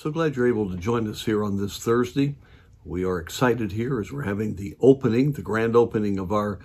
[0.00, 2.34] So glad you're able to join us here on this Thursday.
[2.86, 6.58] We are excited here as we're having the opening, the grand opening of our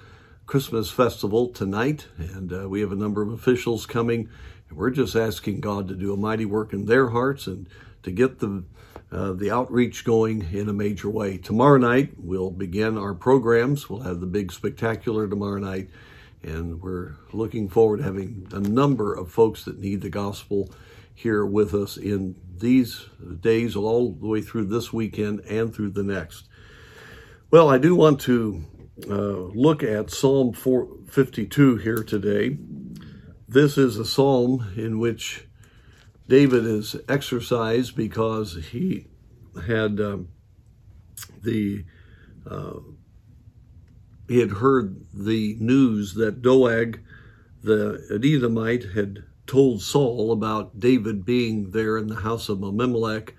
[0.45, 2.07] Christmas festival tonight.
[2.17, 4.29] And uh, we have a number of officials coming.
[4.69, 7.67] And we're just asking God to do a mighty work in their hearts and
[8.03, 8.63] to get the
[9.11, 11.37] uh, the outreach going in a major way.
[11.37, 13.89] Tomorrow night, we'll begin our programs.
[13.89, 15.89] We'll have the big spectacular tomorrow night.
[16.41, 20.69] And we're looking forward to having a number of folks that need the gospel
[21.15, 23.07] here with us in these
[23.39, 26.47] days, all the way through this weekend and through the next.
[27.49, 28.63] Well, I do want to
[29.09, 32.57] uh, look at Psalm 52 here today.
[33.47, 35.47] This is a psalm in which
[36.27, 39.07] David is exercised because he
[39.67, 40.29] had um,
[41.41, 41.85] the
[42.49, 42.79] uh,
[44.27, 47.01] he had heard the news that Doeg,
[47.61, 53.33] the Edomite, had told Saul about David being there in the house of Ahimelech,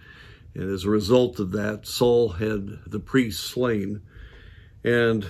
[0.54, 4.00] and as a result of that, Saul had the priest slain,
[4.82, 5.26] and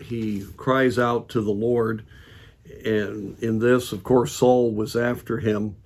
[0.00, 2.06] he cries out to the Lord.
[2.84, 5.76] And in this, of course, Saul was after him.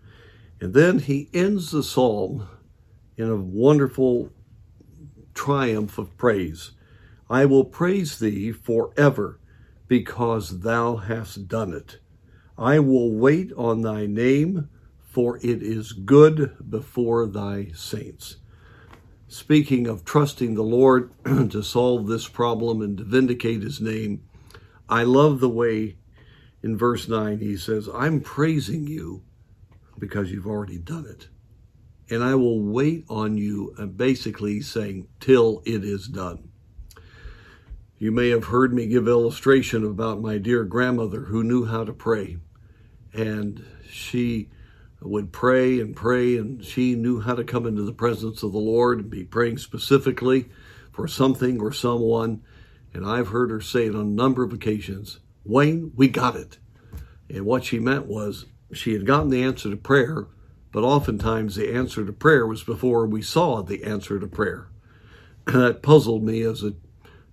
[0.61, 2.49] And then he ends the psalm
[3.17, 4.31] in a wonderful
[5.35, 6.73] triumph of praise.
[7.29, 9.41] I will praise thee forever
[9.89, 11.99] because thou hast done it.
[12.57, 14.69] I will wait on thy name,
[15.03, 18.37] for it is good before thy saints.
[19.27, 24.23] Speaking of trusting the Lord to solve this problem and to vindicate his name,
[24.89, 25.97] I love the way
[26.63, 29.25] in verse 9 he says, I'm praising you
[29.99, 31.29] because you've already done it.
[32.09, 36.51] And I will wait on you, basically saying, till it is done.
[37.99, 41.93] You may have heard me give illustration about my dear grandmother who knew how to
[41.93, 42.39] pray.
[43.15, 44.51] And she
[45.01, 48.59] would pray and pray, and she knew how to come into the presence of the
[48.59, 50.49] Lord and be praying specifically
[50.93, 52.43] for something or someone.
[52.93, 56.59] And I've heard her say it on a number of occasions Wayne, we got it.
[57.29, 60.27] And what she meant was she had gotten the answer to prayer,
[60.73, 64.69] but oftentimes the answer to prayer was before we saw the answer to prayer.
[65.47, 66.75] And that puzzled me as a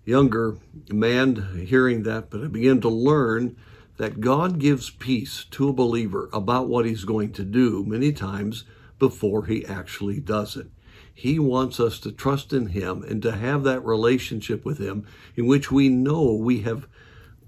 [0.04, 0.58] younger
[0.90, 3.56] man hearing that, but I began to learn
[3.98, 8.64] that God gives peace to a believer about what he's going to do many times
[9.00, 10.68] before he actually does it.
[11.14, 15.46] He wants us to trust in him and to have that relationship with him in
[15.46, 16.88] which we know we have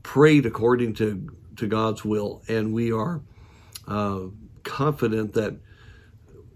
[0.04, 3.22] prayed according to, to God's will and we are
[3.88, 4.26] uh,
[4.64, 5.56] confident that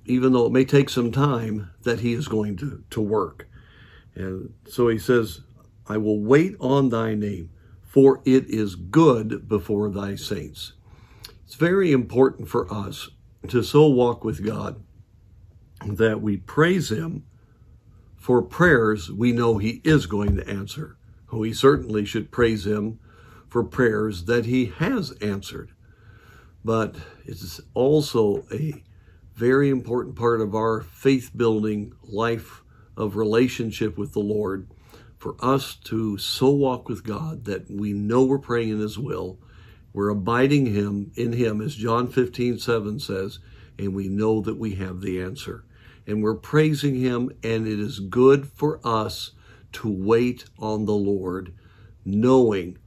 [0.06, 3.48] even though it may take some time, that he is going to, to work.
[4.16, 5.42] And so he says,
[5.88, 7.50] I will wait on thy name,
[7.88, 10.74] for it is good before thy saints.
[11.46, 13.10] It's very important for us
[13.48, 14.84] to so walk with God
[15.86, 17.26] that we praise him
[18.16, 20.98] for prayers we know he is going to answer.
[21.32, 23.00] We certainly should praise him
[23.48, 25.72] for prayers that he has answered.
[26.66, 26.96] But
[27.26, 28.84] it's also a
[29.36, 32.64] very important part of our faith building life
[32.98, 34.68] of relationship with the Lord
[35.18, 39.40] for us to so walk with God that we know we're praying in His will,
[39.94, 43.40] we're abiding Him in Him, as John 15, 7 says,
[43.80, 45.64] and we know that we have the answer.
[46.06, 49.32] And we're praising Him, and it is good for us
[49.74, 51.54] to wait on the Lord,
[52.06, 52.78] knowing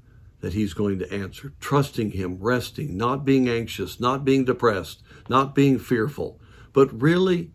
[0.41, 5.55] that He's going to answer, trusting Him, resting, not being anxious, not being depressed, not
[5.55, 6.41] being fearful,
[6.73, 7.51] but really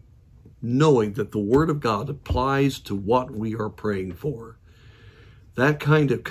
[0.62, 4.58] knowing that the Word of God applies to what we are praying for.
[5.56, 6.26] That kind of